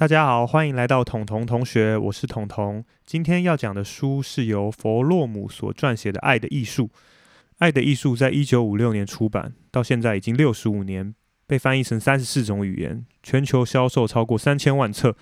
[0.00, 2.82] 大家好，欢迎来到彤彤同学，我是彤彤。
[3.04, 6.84] 今天要讲的书是由弗洛姆所撰写的《爱的艺术》。
[7.58, 11.14] 《爱的艺术》在一九五六年出版，到现在已经六十五年，
[11.46, 15.14] 被翻译成三十四种语言，全球销售超过三千万册。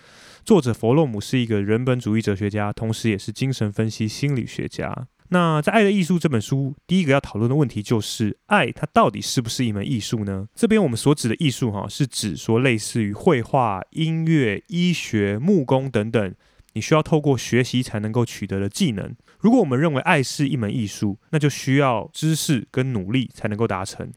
[0.45, 5.09] 作者弗洛姆是一个人本主义哲学家，同时也是精神分析心理学家。
[5.31, 10.49] 那在《爱的艺术》这本书，第一个要讨论的问题就是，爱它到底是不是一门艺术呢？
[10.55, 16.35] 这边我们所指的艺术，哈，是指说类似于绘画、音乐、医学、木工等等，
[16.73, 19.15] 你需要透过学习才能够取得的技能。
[19.39, 24.11] 如果我们认为爱是一门艺术，那就需要知识跟努力才能够达成。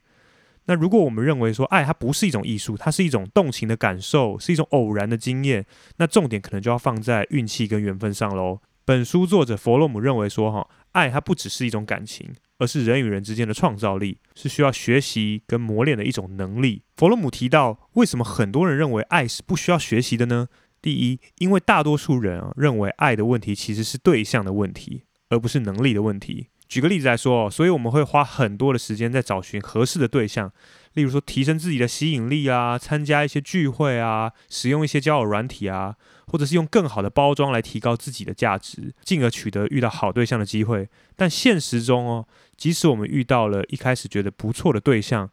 [0.66, 5.66] 那如果我们认为说爱它不是一种艺术，它是一种动情的感受，是一种偶然的经验，
[5.98, 8.60] 那重点可能就要放在运气跟缘分上喽。
[8.84, 16.82] 本书作者弗洛姆认为说，哈，爱它不只是一种感情，而是人与人之间的创造力，是需要学习跟磨练的一种能力。
[16.98, 20.48] 弗洛姆提到，为什么很多人认为爱是不需要学习的呢？
[20.82, 26.48] 第一，因为大多数人啊认为爱的问题其实是对象的问题，而不是能力的问题。
[26.68, 30.52] 举个例子来说，所以我们会花很多的时间在找寻合适的对象。
[30.94, 35.96] 例如说，提升自己的吸引力啊，参加一些聚会啊，使用一些交友软体啊，
[36.28, 40.90] 或者是用更好的包装来提高自己的价值，进而取得遇到好对象的机会。
[41.16, 45.30] 但现实中哦，即使我们遇到了一开始觉得不错的对象，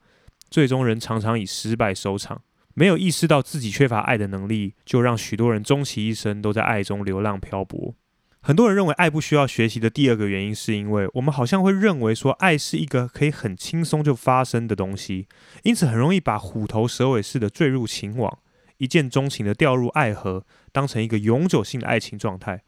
[0.49, 2.41] 最终仍常常以失败收场。
[2.75, 7.97] 没有意识到自己缺乏爱的能力，就让许多人终其一生都在爱中流浪漂泊。
[8.41, 15.27] 很多人认为爱不需要学习的第二个原因，是因为我们好像会认为说爱是一个可以很轻松就发生的东西，
[15.65, 18.39] 因此很容易把虎头蛇尾似的坠入情网，
[18.79, 22.63] 一见钟情的掉入爱河，当成一个永久性的爱情状态，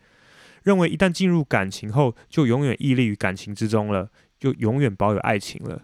[0.64, 5.82] 认为一旦进入感情后，就永远屹立于感情之中了，就永远保有爱情了。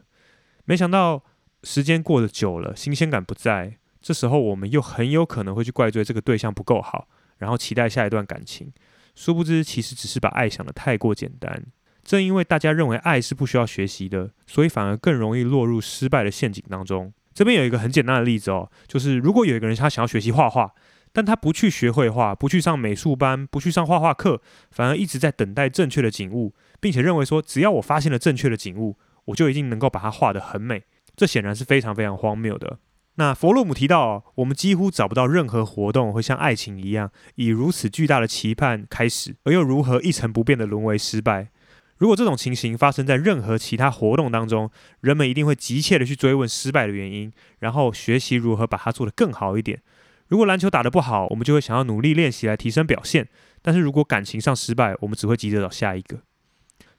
[0.65, 1.23] 没想到
[1.63, 8.73] 时间过得久了，新鲜感不在，这时候我们又很有可能会去怪罪这个对象不够好，然后期待下一段感情。
[9.17, 11.65] 殊不知，其实只是把爱想得太过简单。
[12.05, 17.13] 正因为大家认为爱是不需要学习的，所以反而更容易落入失败的陷阱当中。
[17.35, 20.73] 这边有一个很简单的例子哦，就是如果有一个人他想要学习画画，
[21.13, 24.41] 但他不去学绘画，不去上美术班，不去上画画课，
[24.71, 30.85] 反而一直在等待正确的景物，并且认为说，只要我发现了正确的景物，我就一定能够把它画得很美。
[31.17, 32.79] 这显然是非常非常荒谬的。
[33.19, 41.49] 那弗洛姆提到，我们几乎找不到任何活动会像爱情一样，以如此巨大的期盼开始，而又如何一成不变的沦为失败。
[41.97, 49.81] 如果这种情形发生在任何其他活动当中，人们一定会急切的去追问失败的原因，然后学习如何把它做得更好一点。
[50.29, 53.25] 如果篮球打得不好，我们就会想要努力练习来提升表现；
[53.63, 56.19] 但是如果感情上失败，我们只会急着找下一个。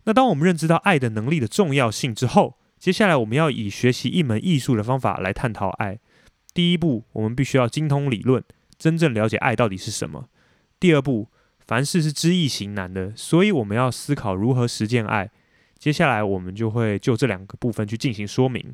[0.05, 5.99] 那当我们认知到爱的能力的重要性之后，接下来我们要以学习一门艺术的方法来探讨爱。
[6.57, 8.43] 第一步，我们必须要精通理论，
[8.79, 10.27] 真正了解爱到底是什么。
[10.79, 11.27] 第二步，
[11.59, 15.29] 凡事是知易行难的，所以我们要思考如何实践爱。
[15.77, 18.73] 接下来，我们就会就这两个部分去进行说明。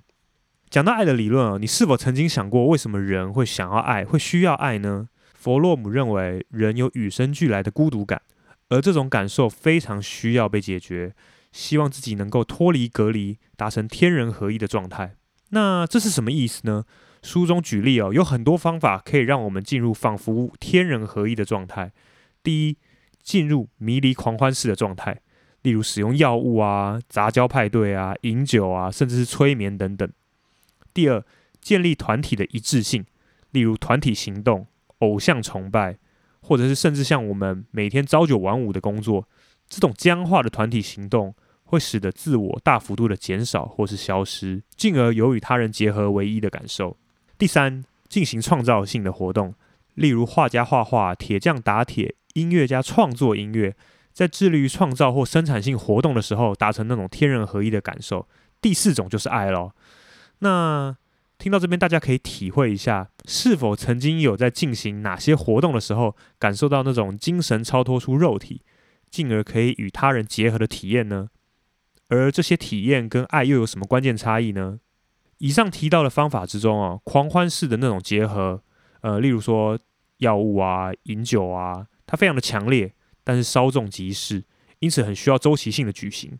[0.70, 5.10] 讲到爱的理论啊，你是否曾经想过，为什么人会想要爱，会需要爱呢？
[5.34, 8.22] 弗洛姆认为，人有与生俱来的孤独感，
[8.70, 11.14] 而这种感受非常需要被解决，
[11.52, 15.18] 希望自己能够脱离隔离，达成天人合一的状态。
[15.50, 16.86] 那这是什么意思呢？
[17.24, 21.92] 书中举例哦，有很多方法可以让我们进入仿佛天人合一的状态。
[22.44, 22.78] 第一，
[23.24, 25.22] 进入迷离狂欢式的状态，
[25.62, 30.08] 例如使用药物啊、杂交派对啊、饮酒啊，甚至是催眠等等。
[30.94, 31.24] 第二，
[31.62, 33.06] 建立团体的一致性，
[33.52, 34.68] 例如团体行动、
[35.00, 35.98] 偶像崇拜，
[36.42, 39.28] 或者是甚至像我们每天朝九晚五的工作，
[39.70, 41.34] 这种僵化的团体行动。
[41.66, 46.96] 会使得自我大幅度的减少或是消失，进而有与他人结合为一的感受。
[47.44, 49.54] 第三，进行创造性的活动，
[49.96, 53.76] 例如画家画画、铁匠打铁、音乐家创作音乐，
[54.14, 58.26] 在致力于创造或生产性活动的时候，达成那种天人合一的感受。
[58.62, 59.76] 第四种就是爱咯。
[60.40, 60.96] 那
[61.38, 68.62] 听到这边，大家可以体会一下，是否曾经有在进行哪些活动的时候，感受到那种精神超脱出肉体，
[69.12, 71.28] 进而可以与他人结合的体验呢？
[72.07, 74.80] 而这些体验跟爱又有什么关键差异呢？
[75.44, 78.63] 以上提到的方法之中啊，狂欢式的那种结合，
[79.01, 79.78] 呃，例如说
[80.19, 82.94] 药物啊、饮酒啊，它非常的强烈，
[83.25, 84.45] 但是稍纵即逝，
[84.80, 86.40] 因此很需要周期性的举行。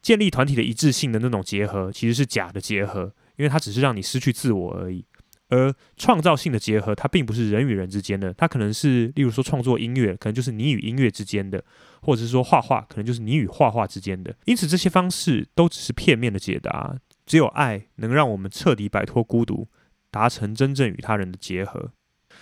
[0.00, 5.04] 建立团体的一致性的那种结合，其实是假的结合，因为它只是让你失去自我而已。
[5.48, 11.64] 而创造性的结合，它并不是人与人之间的，它可能是，例如说创作音乐，可能就是你与音乐之间的，
[12.02, 14.32] 或者是说画画，可能就是你与画画之间的。
[14.44, 16.96] 因此，这些方式都只是片面的解答。
[17.26, 19.68] 只有爱能让我们彻底摆脱孤独，
[20.10, 21.90] 达成真正与他人的结合。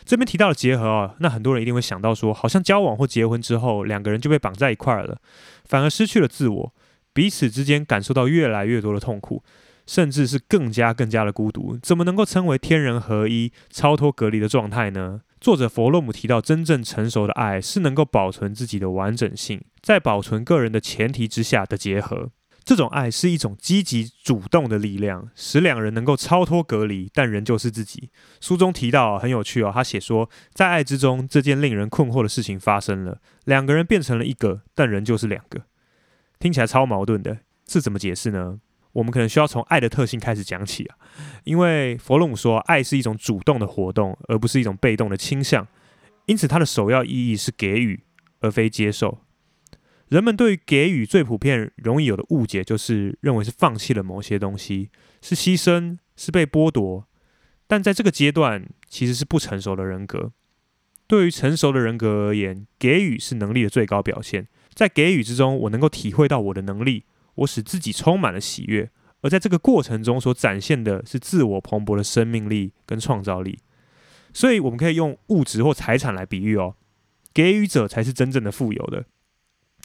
[0.04, 5.18] 这边提到了结合啊，那很多人一定会想到说，好像交往或结婚之后，两个人就被绑在一块儿了，
[5.64, 6.74] 反而失去了自我，
[7.12, 9.44] 彼此之间感受到越来越多的痛苦，
[9.86, 15.20] 甚至是更加更加的孤独，怎么能够称为天人合一、超脱隔离的状态呢？
[15.38, 22.30] 作者弗洛姆提到，真正成熟的爱是能够保存自己的完整性，在保存个人的前提之下的结合。
[22.64, 28.10] 这种爱是一种积极主动的力量，使两人能够超脱隔离，但仍旧是自己。
[28.40, 35.62] 书中提到很有趣哦，他写说，在爱之中，这件令人困惑的事情发生了：两个人变成了一个，但仍旧是两个。
[36.38, 38.60] 听起来超矛盾的，这怎么解释呢？
[38.92, 40.96] 我们可能需要从爱的特性开始讲起啊，
[41.44, 45.66] 因为弗洛姆说，爱是一种主动的活动，而不是一种被动的倾向，
[46.26, 48.04] 因此它的首要意义是给予，
[48.40, 49.18] 而非接受。
[50.12, 54.90] 人们对于给予最普遍、容易有的误解，就是认为是放弃了某些东西，
[55.22, 57.08] 是牺牲，是被剥夺。
[57.66, 60.32] 但在这个阶段，其实是不成熟的人格。
[61.06, 64.48] 对于成熟的人格而言，给予是能力的最高表现。
[64.74, 67.06] 在给予之中，我能够体会到我的能力，
[67.36, 68.90] 我使自己充满了喜悦。
[69.22, 73.60] 而在这个过程中所展现的是自我蓬勃的生命力跟创造力。
[74.34, 76.76] 所以，我们可以用物质或财产来比喻哦，
[77.32, 79.06] 给予者才是真正的富有的。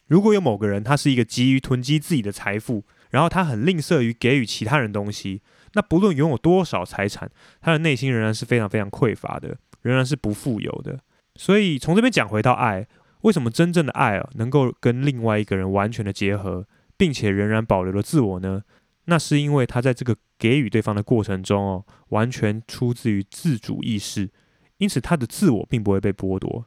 [0.07, 5.41] 如果有某个人，他是一个急于囤积自己的财富，然后他很吝啬于给予其他人东西，
[5.73, 7.29] 那不论拥有多少财产，
[7.61, 10.99] 他的内心仍然是非常非常匮乏的，仍然是不富有的。
[11.35, 12.87] 所以从这边讲回到爱，
[13.21, 16.65] 为什么真正的爱啊能够跟另外一个人完全的结合，
[16.95, 18.63] 并且仍然保留了自我呢？
[19.05, 24.29] 那是因为他在这个给予对方的过程中哦，完全出自于自主意识，
[24.77, 26.65] 因此他的自我并不会被剥夺。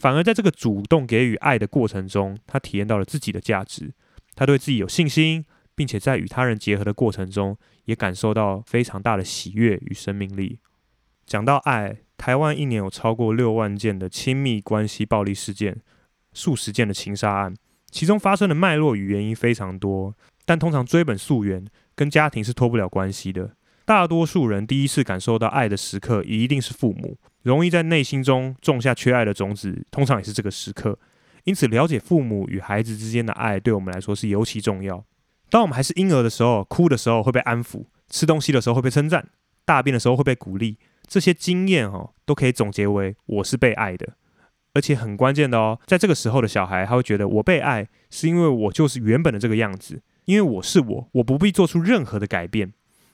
[0.00, 3.92] 反而在这个主动给予爱的过程中，他体验到了自己的价值，
[4.34, 5.44] 他对自己有信心，
[5.74, 7.54] 并且在与他人结合的过程中，
[7.84, 10.58] 也感受到非常大的喜悦与生命力。
[11.26, 15.82] 讲到爱，台湾一年有超过六万件的亲密关系暴力事件，
[16.32, 17.54] 数十件的情杀案，
[17.90, 20.16] 其中发生的脉络与原因非常多，
[20.46, 23.54] 但通常追本溯源，跟家庭是脱不了关系的。
[23.90, 27.18] 大多数人第一次感受到爱的时刻，也一定是父母。
[27.42, 30.96] 容易在内心中种下缺爱的种子，通常也是这个时刻。
[31.42, 35.04] 因此，了解父母与孩子之间的爱，对我们来说是尤其重要。
[35.48, 39.28] 当我们还是婴儿的时候，哭的时候会被安抚，吃东西的时候会被称赞，
[39.64, 40.78] 大便的时候会被鼓励，
[41.08, 44.10] 这些经验哈，都可以总结为我是被爱的。
[44.72, 52.72] 而且很关键的哦，在这个时候的小孩，他会觉得我被爱，是因为我就是原本的这个样子，因为我是我，我不必做出任何的改变。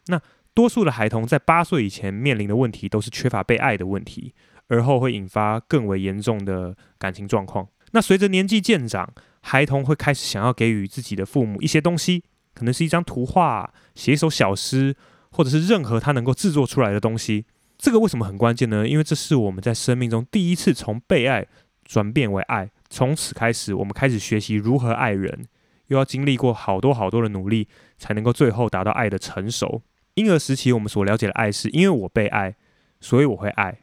[0.08, 0.20] 那。
[0.56, 4.32] 多数的孩童在八岁以前面临的问题都是缺乏被爱的问题，
[4.69, 7.69] 而后会引发更为严重的感情状况。
[7.93, 9.12] 那随着年纪渐长，
[9.43, 12.25] 孩童会开始想要给予自己的父母一些东西，
[12.55, 14.97] 可能是一张图画、写一首小诗，
[15.31, 17.44] 或者是任何他能够制作出来的东西。
[17.76, 18.88] 这个为什么很关键呢？
[18.88, 21.47] 因为这是我们在生命中第一次从被爱
[21.85, 25.44] 转变为爱，从此开始，我们开始学习如何爱人，
[25.88, 27.69] 又要经历过好多好多的努力，
[27.99, 29.82] 才能够最后达到爱的成熟。
[30.16, 32.56] 婴儿时期，我们所了解的爱是因为我被爱，
[33.00, 33.78] 所以我会爱。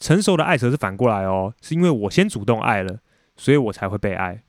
[0.00, 2.98] 成熟的爱则是反过来哦，是因为我先主动爱了，
[3.36, 4.42] 所以我才会被爱。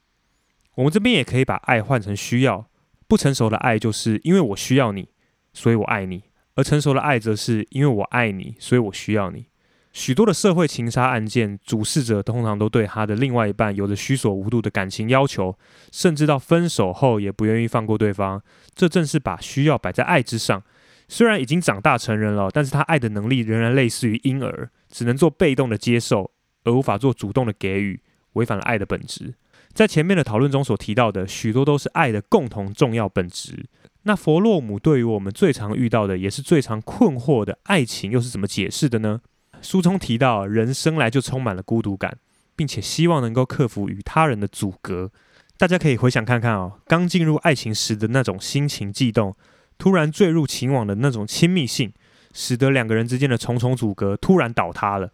[0.75, 2.67] 我们这边也可以把爱换成需要。
[3.07, 5.09] 不成熟的爱就是因为我需要你，
[5.53, 6.19] 所以我爱你；
[6.55, 9.47] 而成熟的爱则是因为我爱你，所以我需要你。
[9.93, 15.57] 许多的社会情杀案件，主事者通常都对他的另外一半有着虚所无度的感情要求，
[15.91, 18.43] 甚至到分手后也不愿意放过对方。
[18.75, 20.61] 这正是把需要摆在爱之上。
[21.07, 26.31] 虽然已经长大成人了，但是他爱的能力仍然类似于婴儿，只能做被动的接受，
[26.63, 28.01] 而无法做主动的给予，
[28.33, 29.33] 违反了爱的本质。
[29.73, 33.65] 在前面的讨论中所提到的许多都是爱的共同重要本质。
[34.03, 39.21] 那弗洛姆对于我们最常遇到的，也是最常困惑的爱情，又是怎么解释的呢？
[39.61, 42.17] 书中提到，人生来就充满了孤独感，
[42.55, 45.11] 并且希望能够克服与他人的阻隔。
[45.57, 49.35] 大家可以回想看看哦，刚进入爱情时的那种心情悸动。
[49.77, 51.93] 突然坠入情网的那种亲密性，
[52.33, 55.11] 使得两个人之间的重重阻隔突然倒塌了。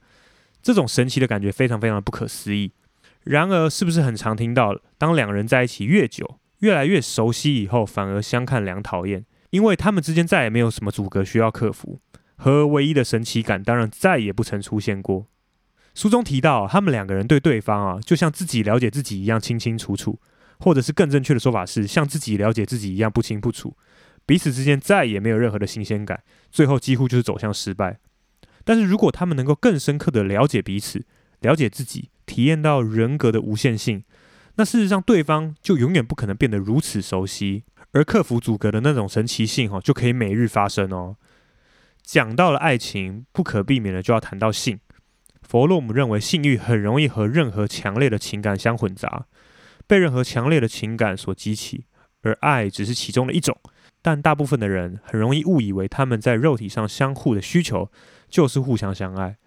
[0.62, 2.72] 这种神奇的感觉非常非常的不可思议。
[3.24, 12.00] 然而，是不是很常听到，当两人在一起越久，越来越熟悉以后，反而相看两讨厌，因为他们之间再也没有什么阻隔需要克服，
[12.36, 15.27] 和唯一的神奇感当然再也不曾出现过。
[15.96, 20.20] 书中提到，他们两个人对对方啊，就像自己了解自己一样清清楚楚，
[20.60, 23.75] 或者是更正确的说法是，像自己了解自己一样不清不楚。
[24.25, 28.00] 彼此之间再也没有任何的新鲜感，最后几乎就是走向失败。
[28.63, 31.06] 但是如果他们能够更深刻的了解彼此，
[31.42, 34.03] 了解自己，体验到人格的无限性，
[34.56, 41.18] 那事实上对方就永远不可能变得如此熟悉，而克服阻隔的那种神奇性，哈，就可以每日发生哦。
[42.01, 44.80] 讲到了爱情，不可避免的就要谈到性。
[45.42, 49.25] 弗洛姆认为性欲很容易和任何强烈的情感相混杂，
[49.86, 51.84] 被任何强烈的情感所激起，
[52.22, 53.60] 而爱只是其中的一种。
[54.03, 57.89] 但大部分的人很容易误以为他们在肉体上相互的需求
[58.29, 59.38] 就是互相相爱。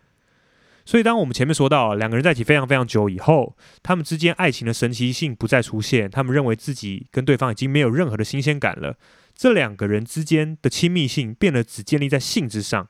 [0.85, 8.97] 所以，当我们前面说到两个人在一起非常非常久以后，他们之间爱情的神奇性不再出现，他们认为自己跟对方已经没有任何的新鲜感了。
[9.35, 12.89] 这两个人之间的亲密性变得只建立在性之上，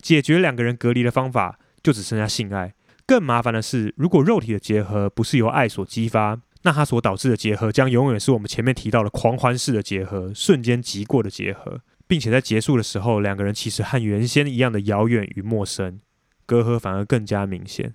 [0.00, 2.74] 解决两个人隔离的方法就只剩下性爱。
[3.06, 16.00] 更麻烦的是，如果肉体的结合不是由爱所激发，那它所导致的结合将永远是我们前面提到的狂欢式的结合，瞬间即过的结合，并且在结束的时候，两个人其实和原先一样的遥远与陌生。
[16.44, 17.94] 隔阂反而更加明显，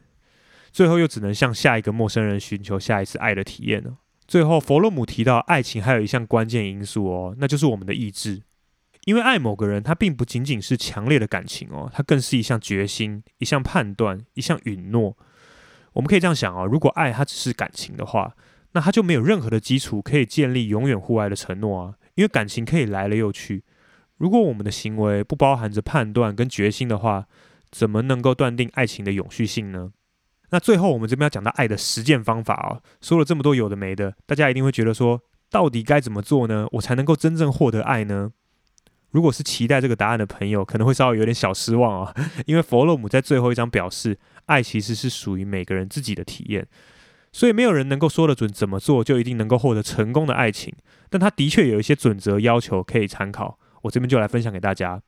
[0.71, 3.97] 最后又只能向下一个陌生人寻求下一次爱的体验了。
[4.25, 8.41] 最后，弗洛姆提到，爱情还有一项关键因素哦，那就是我们的意志。
[9.03, 15.15] 因为爱某个人，它并不仅仅是强烈的感情哦，它更是一项决心、一项判断、一项允诺。
[15.93, 18.35] 我们可以这样想哦，如果爱它只是感情的话，
[18.75, 21.95] 那他就没有任何的基础可以建立永远互爱的承诺啊。
[22.15, 23.63] 因为感情可以来了又去，
[24.17, 27.25] 如果我们的行为不包含着判断跟决心的话，
[27.71, 29.91] 怎么能够断定爱情的永续性呢？
[30.51, 36.67] 那最后我们这边要讲到爱的实践方法啊，说了这么多有的没的，大家一定会觉得说，到底该怎么做呢？
[36.73, 38.31] 我才能够真正获得爱呢？
[39.11, 42.13] 如果是期待这个答案的朋友，可能会稍微有点小失望啊，
[42.45, 46.67] 因为弗洛姆在最后一章表示，爱其实是属于每个人自己的体验，
[47.35, 50.73] 所以没有人能够说得准怎么做就一定能够获得成功的爱情，
[51.09, 55.01] 但他的确有一些准则要求可以参考，我这边就来分享给大家。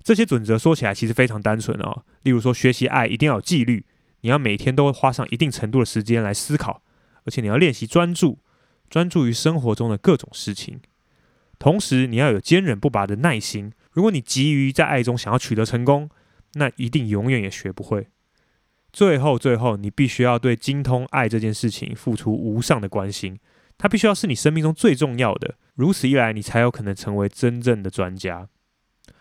[0.00, 3.84] 这些准则说起来其实非常单纯哦，例如说学习爱一定要有纪律，
[4.20, 6.80] 你要每天都花上一定程度的时间来思考，
[7.24, 8.38] 而且你要练习专注，
[8.88, 10.78] 专注于生活中的各种事情。
[11.58, 16.08] 同时你要有坚韧不拔的耐心，如果你急于在爱中想要取得成功，
[16.52, 18.06] 那一定永远也学不会。
[18.94, 23.36] 最后，最后你必须要对精通爱这件事情付出无上的关心，
[23.76, 28.46] 它必须要是你生命中最重要的，如此一来，你才有可能成为真正的专家。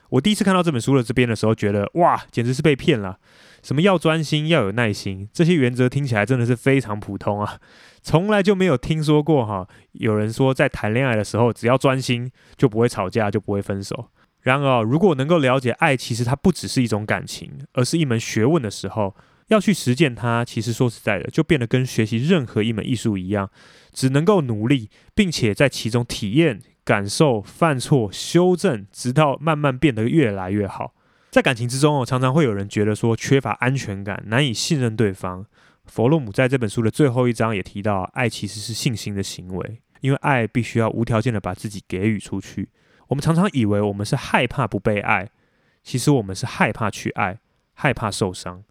[0.09, 3.17] 我第一次看到这本书的这边的时候，觉得哇，简直是被骗了！
[3.63, 7.59] 什么要专心，要有耐心，这些原则听起来真的是非常普通啊，
[8.03, 9.67] 从来就没有听说过哈。
[9.93, 14.09] 有人说在谈恋爱的时候，只要专心就不会吵架，就不会分手。
[14.41, 19.15] 然而，如果能够了解爱，其实它不只是一种感情，而是一门学问的时候，
[19.47, 23.49] 要去实践它，其实说实在的，就变得跟学习任何一门艺术一样，
[23.91, 26.61] 只能够努力，并且在其中体验。
[26.85, 30.93] 感受、犯错、修正，直到慢慢变得越来越好。
[31.31, 35.45] 在感情之中，常常会有人觉得说缺乏安全感，难以信任对方。
[35.85, 42.67] 弗洛姆在这本书的最后一章也提到，爱其实是信心的行为，因为爱必须要无条件的把自己给予出去。
[43.07, 45.29] 我们常常以为我们是害怕不被爱，
[45.83, 47.39] 其实我们是害怕去爱，
[47.75, 48.61] 害怕受伤。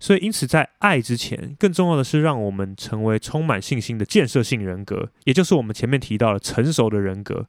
[0.00, 7.46] 所以，因此，在爱之前，更重要的是让我们成为充满信心的建设性人格，也就是我们前面提到的成熟的人格。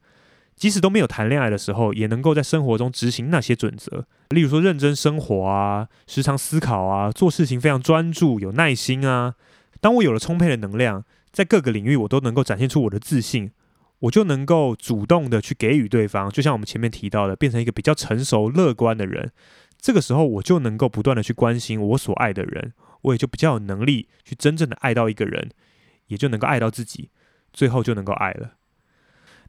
[0.56, 9.36] 即使都没有谈恋爱的时候，也能够在生活中执行那些准则，例如说认真生活啊，时常思考啊，做事情非常专注、有耐心啊。
[9.79, 13.51] 当我有了充沛的能量，在各个领域我都能够展现出我的自信，
[14.00, 16.29] 我就能够主动的去给予对方。
[16.29, 19.32] 就像我们前面提到的，变成一个比较成熟、乐观的人。
[19.82, 25.50] 这个时候，我就能够不断的去关心我所爱的人，我也就比较有能力去真正的爱到一个人，
[26.08, 27.10] 也就能够爱到自己，
[27.54, 28.56] 最后就能够爱了。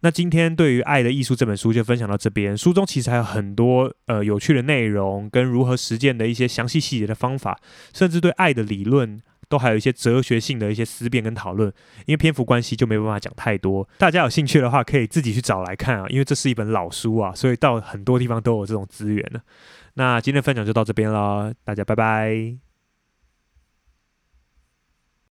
[0.03, 7.61] 那今天对于《爱的艺术》这本书就分享到这边，书中其实还有很多呃有趣的内容，跟如何实践的一些详细细节的方法，
[7.93, 11.71] 甚至对爱的理论都还有一些哲学性的一些思辨跟讨论。
[12.07, 19.40] 因为篇幅关系就没办法讲太多，大家有兴趣的话可以自己去找来看啊，因为这是一本老书啊，所以到很多地方都有这种资源呢。
[19.95, 22.70] 那今天分享就到这边了，大家拜拜。